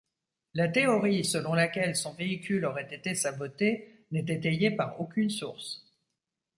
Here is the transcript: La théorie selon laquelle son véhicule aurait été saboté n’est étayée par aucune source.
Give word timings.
La 0.55 0.67
théorie 0.67 1.23
selon 1.23 1.53
laquelle 1.53 1.95
son 1.95 2.15
véhicule 2.15 2.65
aurait 2.65 2.91
été 2.91 3.13
saboté 3.13 4.03
n’est 4.09 4.33
étayée 4.35 4.71
par 4.71 4.99
aucune 4.99 5.29
source. 5.29 5.85